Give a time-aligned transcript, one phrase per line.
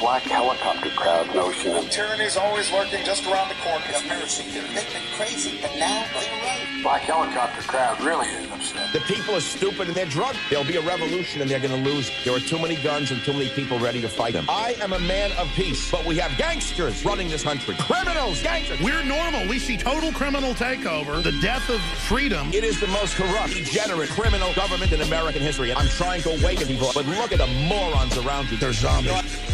[0.00, 1.84] black helicopter crowd notion of
[2.20, 3.84] is always lurking just around the corner.
[3.84, 4.66] Conspiracy theory.
[4.68, 6.82] They've been crazy, but now they're right.
[6.82, 8.92] black helicopter crowd really is upset.
[8.94, 10.36] The people are stupid and they're drunk.
[10.48, 12.10] There'll be a revolution and they're going to lose.
[12.24, 14.46] There are too many guns and too many people ready to fight them.
[14.48, 17.74] I am a man of peace, but we have gangsters running this country.
[17.78, 18.80] Criminals, gangsters.
[18.80, 19.46] We're normal.
[19.48, 22.48] We see total criminal takeover, the death of freedom.
[22.54, 25.70] It is the most corrupt, degenerate, criminal government in American history.
[25.70, 28.56] And I'm trying to awaken people, but look at the morons around you.
[28.56, 29.49] They're zombies.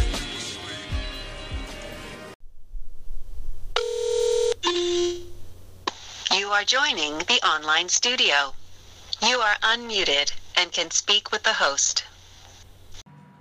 [6.57, 8.51] Are joining the online studio.
[9.21, 12.03] You are unmuted and can speak with the host.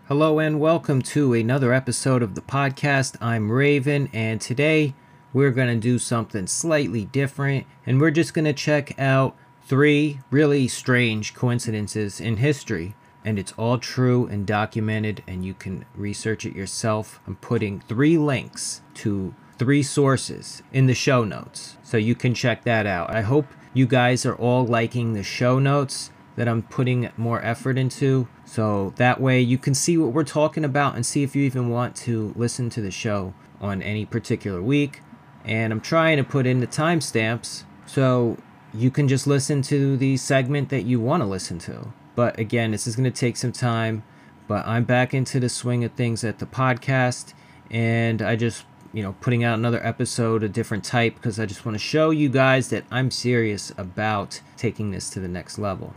[0.07, 3.17] Hello and welcome to another episode of the podcast.
[3.23, 4.95] I'm Raven, and today
[5.33, 10.21] we're going to do something slightly different, and we're just going to check out three
[10.31, 12.97] really strange coincidences in history.
[13.25, 17.19] And it's all true and documented, and you can research it yourself.
[17.27, 22.65] I'm putting three links to three sources in the show notes, so you can check
[22.65, 23.11] that out.
[23.11, 27.79] I hope you guys are all liking the show notes that I'm putting more effort
[27.79, 28.29] into.
[28.45, 31.71] So that way you can see what we're talking about and see if you even
[31.71, 35.01] want to listen to the show on any particular week.
[35.45, 38.37] And I'm trying to put in the timestamps so
[38.75, 41.93] you can just listen to the segment that you want to listen to.
[42.15, 44.03] But again, this is going to take some time.
[44.49, 47.33] But I'm back into the swing of things at the podcast.
[47.71, 48.65] And I just,
[48.97, 52.09] you know, putting out another episode, a different type, because I just want to show
[52.09, 55.93] you guys that I'm serious about taking this to the next level.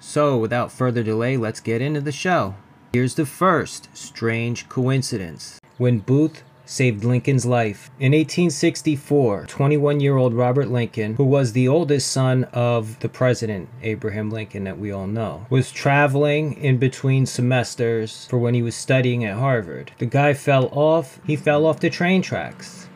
[0.00, 2.54] So, without further delay, let's get into the show.
[2.94, 5.60] Here's the first strange coincidence.
[5.76, 7.90] When Booth saved Lincoln's life.
[7.98, 13.70] In 1864, 21 year old Robert Lincoln, who was the oldest son of the president,
[13.82, 18.76] Abraham Lincoln, that we all know, was traveling in between semesters for when he was
[18.76, 19.92] studying at Harvard.
[19.98, 22.88] The guy fell off, he fell off the train tracks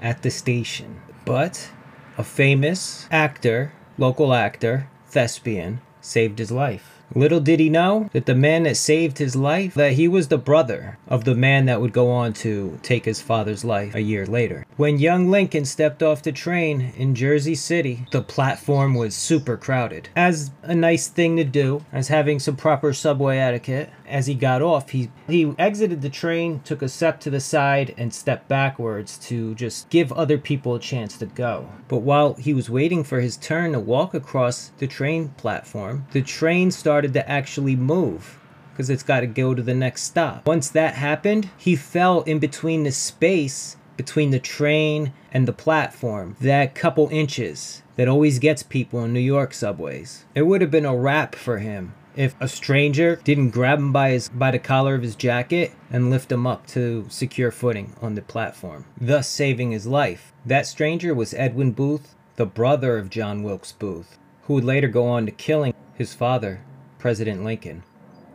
[0.00, 1.00] at the station.
[1.26, 1.70] But
[2.16, 6.99] a famous actor, local actor, thespian, saved his life.
[7.14, 10.38] Little did he know that the man that saved his life, that he was the
[10.38, 14.26] brother of the man that would go on to take his father's life a year
[14.26, 14.64] later.
[14.76, 20.08] When young Lincoln stepped off the train in Jersey City, the platform was super crowded.
[20.14, 24.62] As a nice thing to do, as having some proper subway etiquette, as he got
[24.62, 29.16] off, he, he exited the train, took a step to the side, and stepped backwards
[29.18, 31.68] to just give other people a chance to go.
[31.88, 36.22] But while he was waiting for his turn to walk across the train platform, the
[36.22, 38.38] train started to actually move
[38.72, 40.46] because it's got to go to the next stop.
[40.46, 46.34] Once that happened, he fell in between the space between the train and the platform,
[46.40, 50.24] that couple inches that always gets people in New York subways.
[50.34, 54.10] It would have been a wrap for him if a stranger didn't grab him by
[54.10, 58.14] his by the collar of his jacket and lift him up to secure footing on
[58.14, 60.32] the platform, thus saving his life.
[60.44, 65.06] That stranger was Edwin Booth, the brother of John Wilkes Booth, who would later go
[65.06, 66.62] on to killing his father,
[66.98, 67.82] President Lincoln,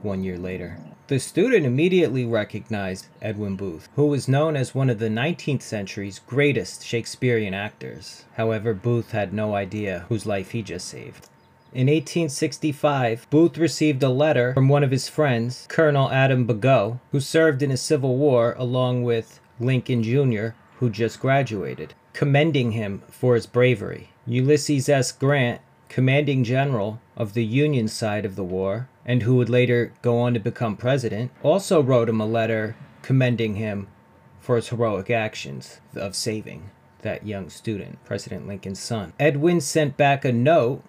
[0.01, 0.77] one year later.
[1.07, 6.17] The student immediately recognized Edwin Booth, who was known as one of the 19th century's
[6.17, 8.25] greatest Shakespearean actors.
[8.37, 11.29] However, Booth had no idea whose life he just saved.
[11.75, 17.19] In 1865, Booth received a letter from one of his friends, Colonel Adam Bagot, who
[17.19, 23.35] served in the Civil War along with Lincoln Jr., who just graduated, commending him for
[23.35, 24.11] his bravery.
[24.25, 25.11] Ulysses S.
[25.11, 25.59] Grant,
[25.89, 30.33] commanding general of the Union side of the war, and who would later go on
[30.33, 33.89] to become president, also wrote him a letter commending him
[34.39, 36.69] for his heroic actions of saving
[37.01, 39.11] that young student, President Lincoln's son.
[39.19, 40.81] Edwin sent back a note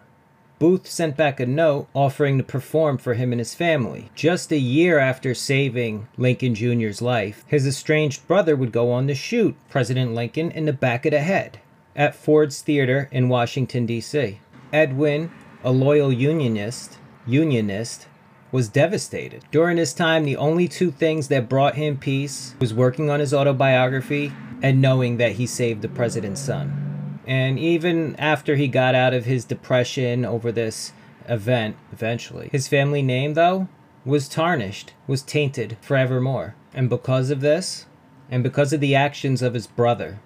[0.58, 4.10] Booth sent back a note offering to perform for him and his family.
[4.14, 9.14] Just a year after saving Lincoln Jr.'s life, his estranged brother would go on to
[9.14, 11.60] shoot President Lincoln in the back of the head
[11.94, 14.40] at Ford's Theater in Washington, D.C.
[14.72, 15.30] Edwin,
[15.62, 18.06] a loyal Unionist, Unionist,
[18.50, 19.44] was devastated.
[19.50, 23.34] During this time, the only two things that brought him peace was working on his
[23.34, 24.32] autobiography
[24.62, 26.85] and knowing that he saved the president's son.
[27.26, 30.92] And even after he got out of his depression over this
[31.28, 33.68] event, eventually, his family name, though,
[34.04, 36.54] was tarnished, was tainted forevermore.
[36.72, 37.86] And because of this,
[38.30, 40.20] and because of the actions of his brother,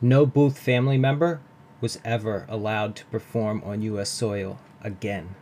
[0.00, 1.40] no Booth family member
[1.80, 4.08] was ever allowed to perform on U.S.
[4.08, 5.34] soil again.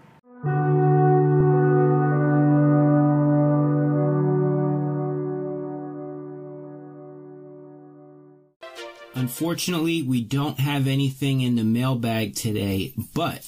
[9.26, 13.42] Unfortunately, we don't have anything in the mailbag today, but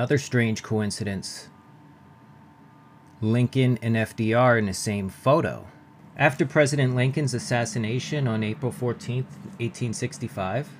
[0.00, 1.50] Another strange coincidence
[3.20, 5.66] Lincoln and FDR in the same photo.
[6.16, 10.70] After President Lincoln's assassination on April 14, 1865,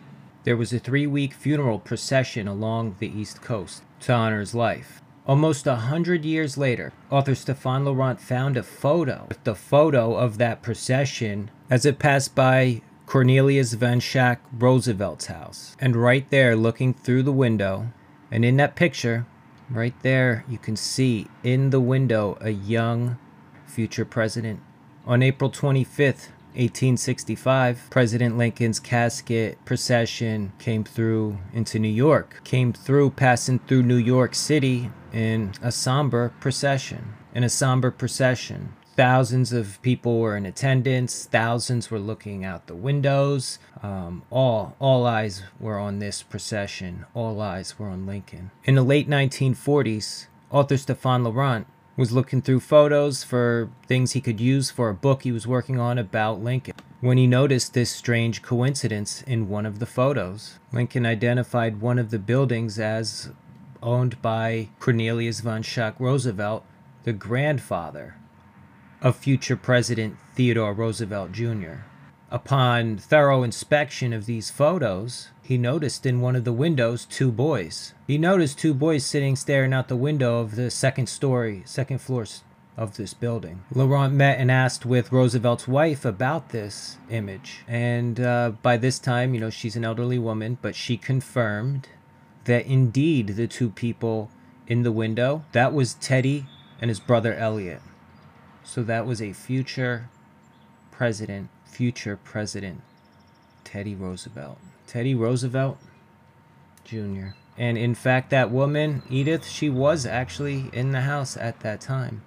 [0.45, 5.03] there was a three week funeral procession along the East Coast to honor his life.
[5.27, 10.39] Almost a hundred years later, author Stefan Lorant found a photo, with the photo of
[10.39, 15.77] that procession as it passed by Cornelius Van Schaack Roosevelt's house.
[15.79, 17.93] And right there, looking through the window,
[18.31, 19.27] and in that picture,
[19.69, 23.19] right there, you can see in the window a young
[23.67, 24.61] future president.
[25.07, 33.11] On April 25th, 1865, President Lincoln's casket procession came through into New York, came through
[33.11, 37.15] passing through New York City in a somber procession.
[37.33, 38.75] In a somber procession.
[38.97, 41.25] Thousands of people were in attendance.
[41.25, 43.59] Thousands were looking out the windows.
[43.83, 47.07] Um, all all eyes were on this procession.
[47.15, 48.51] All eyes were on Lincoln.
[48.65, 51.67] In the late 1940s, author Stefan Lorant
[51.97, 55.79] was looking through photos for things he could use for a book he was working
[55.79, 56.75] on about Lincoln.
[57.01, 62.11] When he noticed this strange coincidence in one of the photos, Lincoln identified one of
[62.11, 63.31] the buildings as
[63.83, 66.65] owned by Cornelius von Schaack Roosevelt,
[67.05, 68.17] the grandfather
[69.03, 71.85] of future President Theodore Roosevelt Jr.
[72.31, 77.93] Upon thorough inspection of these photos, he noticed in one of the windows two boys.
[78.07, 82.27] He noticed two boys sitting staring out the window of the second story, second floor
[82.77, 83.65] of this building.
[83.75, 87.63] Lorant met and asked with Roosevelt's wife about this image.
[87.67, 91.89] And uh, by this time, you know, she's an elderly woman, but she confirmed
[92.45, 94.31] that indeed the two people
[94.67, 96.47] in the window, that was Teddy
[96.81, 97.83] and his brother Elliott.
[98.71, 100.09] So that was a future
[100.93, 102.83] president, future president,
[103.65, 104.59] Teddy Roosevelt.
[104.87, 105.77] Teddy Roosevelt
[106.85, 107.31] Jr.
[107.59, 112.23] And in fact, that woman, Edith, she was actually in the house at that time,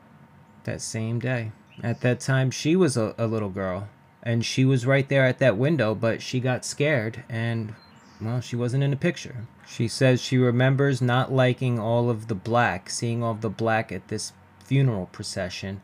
[0.66, 1.54] that same day.
[1.82, 3.88] At that time, she was a, a little girl,
[4.22, 7.74] and she was right there at that window, but she got scared and
[8.20, 9.48] well, she wasn't in the picture.
[9.66, 13.94] She says she remembers not liking all of the black, seeing all of the black
[13.94, 15.80] at this funeral procession,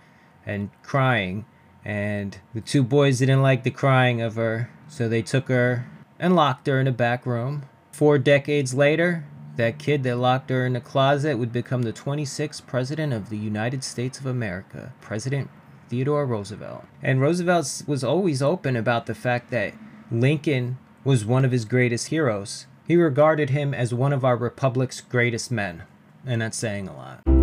[0.46, 1.46] and crying.
[1.86, 5.86] And the two boys didn't like the crying of her, so they took her
[6.20, 7.64] and locked her in a back room.
[7.92, 12.66] Four decades later, that kid that locked her in the closet would become the 26th
[12.66, 15.50] president of the United States of America, President
[15.90, 16.86] Theodore Roosevelt.
[17.02, 19.74] And Roosevelt was always open about the fact that
[20.12, 22.68] Lincoln was one of his greatest heroes.
[22.88, 25.84] He regarded him as one of our republic's greatest men,
[26.26, 27.39] and that's saying a lot.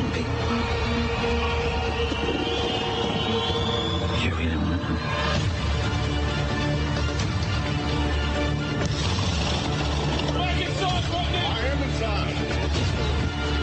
[0.00, 0.40] 100,000 people.
[4.24, 4.98] You really want to know?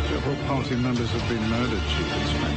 [0.10, 2.56] Several party members have been murdered, Chief Inspector.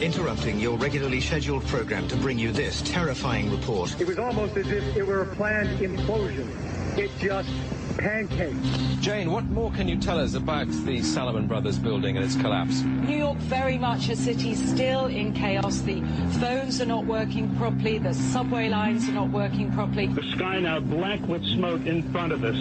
[0.00, 4.00] Interrupting your regularly scheduled program to bring you this terrifying report.
[4.00, 6.48] It was almost as if it were a planned implosion.
[6.96, 7.50] It just
[7.96, 9.00] pancaked.
[9.00, 12.82] Jane, what more can you tell us about the Salomon Brothers building and its collapse?
[12.82, 15.80] New York, very much a city still in chaos.
[15.80, 16.00] The
[16.40, 17.98] phones are not working properly.
[17.98, 20.06] The subway lines are not working properly.
[20.06, 22.56] The sky now black with smoke in front of us.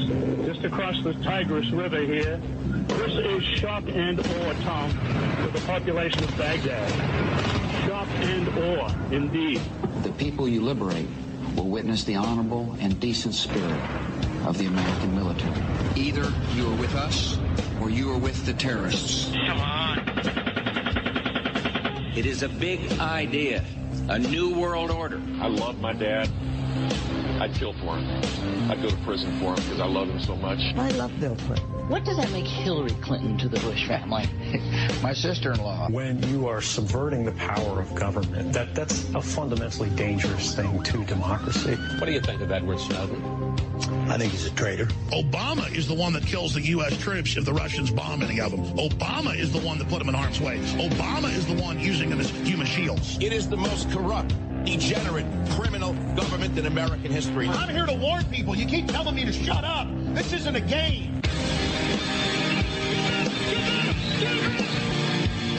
[0.46, 2.39] Just across the Tigris River here.
[2.89, 4.89] This is shock and awe, Tom,
[5.43, 6.89] to the population of Baghdad.
[7.88, 9.62] Shock and awe, indeed.
[10.03, 11.08] The people you liberate
[11.55, 13.79] will witness the honorable and decent spirit
[14.46, 15.62] of the American military.
[15.96, 17.38] Either you are with us
[17.79, 19.31] or you are with the terrorists.
[19.48, 20.00] Come on.
[22.15, 23.63] It is a big idea,
[24.10, 25.22] a new world order.
[25.39, 26.29] I love my dad.
[27.39, 28.69] I'd kill for him.
[28.69, 30.60] I'd go to prison for him because I love him so much.
[30.75, 31.65] I love Bill Clinton.
[31.88, 34.25] What does that make Hillary Clinton to the Bush family?
[35.01, 35.89] My sister-in-law.
[35.89, 41.05] When you are subverting the power of government, that, that's a fundamentally dangerous thing to
[41.05, 41.75] democracy.
[41.75, 43.38] What do you think of Edward Snowden?
[44.09, 44.85] I think he's a traitor.
[45.11, 46.97] Obama is the one that kills the U.S.
[46.97, 48.63] troops if the Russians bomb any of them.
[48.75, 50.57] Obama is the one that put them in harm's way.
[50.77, 53.19] Obama is the one using them as human shields.
[53.21, 54.33] It is the most corrupt,
[54.65, 57.47] degenerate, criminal government in American history.
[57.49, 58.55] I'm here to warn people.
[58.55, 59.87] You keep telling me to shut up.
[60.15, 61.21] This isn't a game.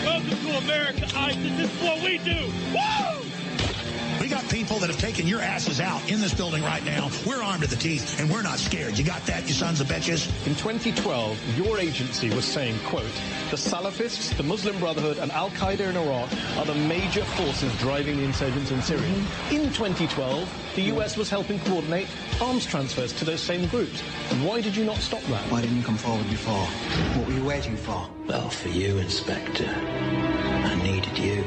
[0.05, 1.57] Welcome to America, ISIS.
[1.57, 2.51] This is what we do.
[2.75, 3.20] Woo!
[4.61, 7.11] We got people that have taken your asses out in this building right now.
[7.27, 8.99] We're armed to the teeth, and we're not scared.
[8.99, 10.29] You got that, you sons of bitches?
[10.47, 13.11] In 2012, your agency was saying, quote,
[13.51, 18.25] the Salafists, the Muslim Brotherhood, and Al-Qaeda in Iraq are the major forces driving the
[18.25, 19.09] insurgents in Syria.
[19.09, 19.57] Mm-hmm.
[19.57, 22.09] In 2012, the US was helping coordinate
[22.43, 24.03] arms transfers to those same groups.
[24.43, 25.43] Why did you not stop that?
[25.51, 26.67] Why didn't you come forward before?
[27.17, 28.07] What were you waiting for?
[28.27, 29.69] Well, for you, Inspector.
[29.69, 31.45] I needed you.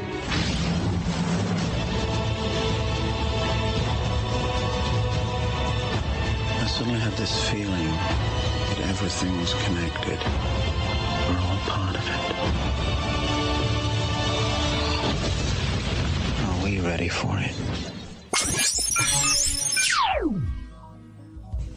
[6.84, 7.86] Suddenly had this feeling
[8.68, 10.18] that everything was connected.
[11.28, 12.20] We're all part of it.
[16.44, 17.54] Are we ready for it?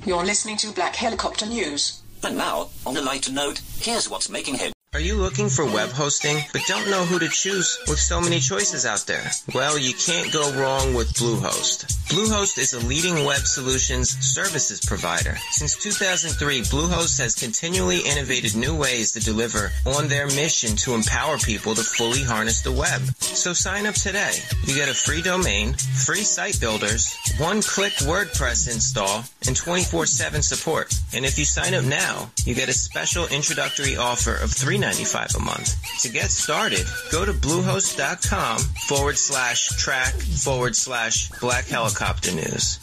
[0.05, 2.01] You're listening to Black Helicopter News.
[2.21, 4.76] And now, on a lighter note, here's what's making headlines.
[4.93, 8.39] Are you looking for web hosting but don't know who to choose with so many
[8.39, 9.29] choices out there?
[9.53, 11.93] Well, you can't go wrong with Bluehost.
[12.07, 15.35] Bluehost is a leading web solutions services provider.
[15.51, 21.37] Since 2003, Bluehost has continually innovated new ways to deliver on their mission to empower
[21.37, 23.01] people to fully harness the web.
[23.19, 24.39] So sign up today.
[24.63, 30.97] You get a free domain, free site builders, one-click WordPress install, and 24-7 support.
[31.13, 35.39] And if you sign up now, you get a special introductory offer of $3.95 a
[35.39, 36.01] month.
[36.01, 42.79] To get started, go to bluehost.com forward slash track forward slash black helicopter news.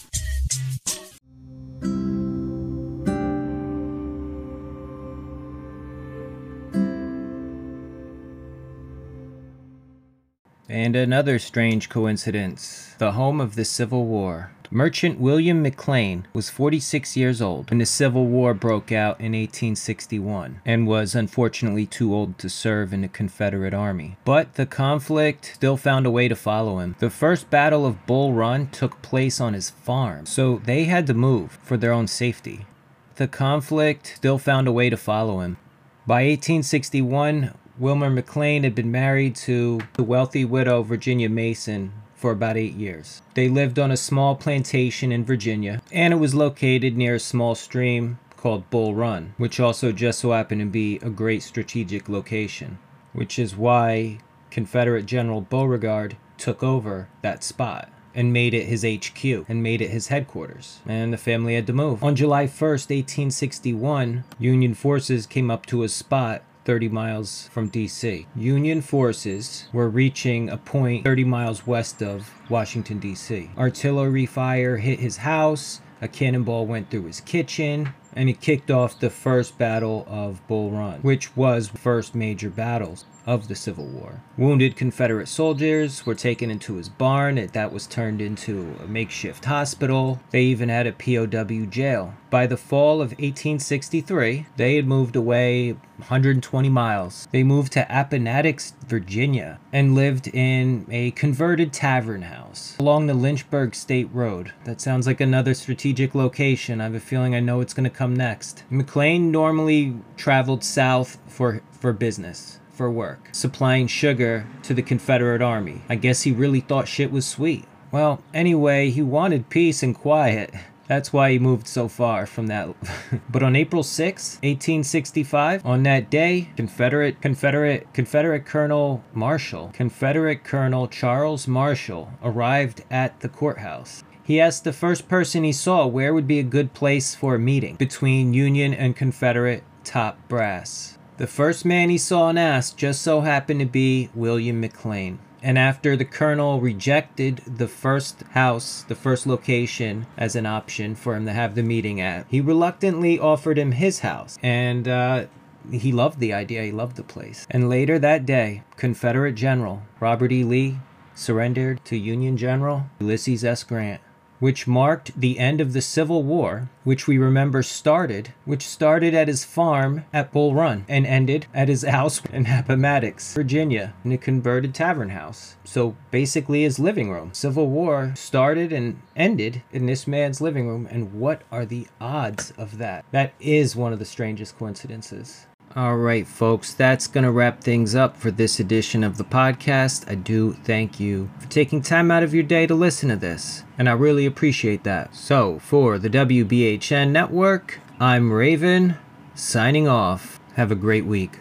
[10.68, 14.52] And another strange coincidence the home of the Civil War.
[14.76, 20.62] Merchant William McLean was 46 years old when the Civil War broke out in 1861
[20.66, 24.16] and was unfortunately too old to serve in the Confederate Army.
[24.24, 26.96] But the conflict still found a way to follow him.
[26.98, 31.14] The first Battle of Bull Run took place on his farm, so they had to
[31.14, 32.66] move for their own safety.
[33.14, 35.56] The conflict still found a way to follow him.
[36.04, 41.92] By 1861, Wilmer McLean had been married to the wealthy widow Virginia Mason
[42.24, 43.20] for about eight years.
[43.34, 47.54] They lived on a small plantation in Virginia, and it was located near a small
[47.54, 52.78] stream called Bull Run, which also just so happened to be a great strategic location,
[53.12, 59.22] which is why Confederate General Beauregard took over that spot and made it his HQ
[59.46, 60.80] and made it his headquarters.
[60.86, 62.02] And the family had to move.
[62.02, 68.26] On July 1st, 1861, Union forces came up to a spot 30 miles from DC.
[68.34, 73.50] Union forces were reaching a point 30 miles west of Washington, D.C.
[73.56, 79.00] Artillery fire hit his house, a cannonball went through his kitchen, and it kicked off
[79.00, 83.86] the first battle of Bull Run, which was the first major battles of the Civil
[83.86, 84.22] War.
[84.36, 90.20] Wounded Confederate soldiers were taken into his barn that was turned into a makeshift hospital.
[90.30, 92.14] They even had a POW jail.
[92.30, 97.28] By the fall of 1863, they had moved away 120 miles.
[97.30, 103.74] They moved to Appomattox, Virginia, and lived in a converted tavern house along the Lynchburg
[103.74, 104.52] Stage Road.
[104.64, 106.80] That sounds like another strategic location.
[106.80, 108.64] I have a feeling I know it's going to come next.
[108.70, 115.82] McLean normally traveled south for, for business for work, supplying sugar to the Confederate Army.
[115.88, 117.64] I guess he really thought shit was sweet.
[117.92, 120.52] Well, anyway, he wanted peace and quiet.
[120.86, 122.68] That's why he moved so far from that.
[123.30, 130.88] but on April 6, 1865, on that day, Confederate Confederate Confederate Colonel Marshall, Confederate Colonel
[130.88, 134.04] Charles Marshall arrived at the courthouse.
[134.22, 137.38] He asked the first person he saw where would be a good place for a
[137.38, 140.96] meeting between Union and Confederate top brass.
[141.16, 145.18] The first man he saw and asked just so happened to be William McLean.
[145.44, 151.14] And after the colonel rejected the first house, the first location as an option for
[151.14, 154.38] him to have the meeting at, he reluctantly offered him his house.
[154.42, 155.26] And uh,
[155.70, 157.46] he loved the idea, he loved the place.
[157.50, 160.44] And later that day, Confederate General Robert E.
[160.44, 160.78] Lee
[161.14, 163.64] surrendered to Union General Ulysses S.
[163.64, 164.00] Grant
[164.44, 169.26] which marked the end of the Civil War, which we remember started, which started at
[169.26, 174.18] his farm at Bull Run and ended at his house in Appomattox, Virginia, in a
[174.18, 175.56] converted tavern house.
[175.64, 177.30] So basically his living room.
[177.32, 182.52] Civil War started and ended in this man's living room, and what are the odds
[182.58, 183.06] of that?
[183.12, 185.46] That is one of the strangest coincidences.
[185.76, 190.08] All right, folks, that's going to wrap things up for this edition of the podcast.
[190.08, 193.64] I do thank you for taking time out of your day to listen to this,
[193.76, 195.16] and I really appreciate that.
[195.16, 198.98] So, for the WBHN network, I'm Raven,
[199.34, 200.38] signing off.
[200.54, 201.40] Have a great week.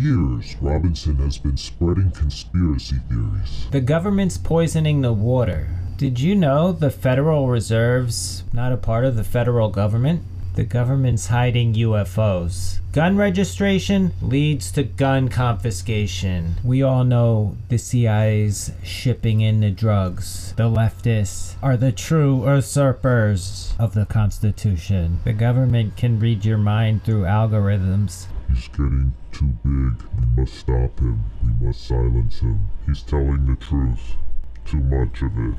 [0.00, 3.66] Years, Robinson has been spreading conspiracy theories.
[3.70, 5.68] The government's poisoning the water.
[5.98, 10.22] Did you know the Federal Reserve's not a part of the federal government?
[10.54, 12.80] The government's hiding UFOs.
[12.92, 16.56] Gun registration leads to gun confiscation.
[16.64, 20.54] We all know the CIA's shipping in the drugs.
[20.56, 25.20] The leftists are the true usurpers of the Constitution.
[25.24, 28.26] The government can read your mind through algorithms.
[28.52, 30.02] He's getting too big.
[30.18, 31.24] We must stop him.
[31.42, 32.66] We must silence him.
[32.84, 34.16] He's telling the truth.
[34.64, 35.54] Too much of it.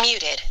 [0.00, 0.42] Muted.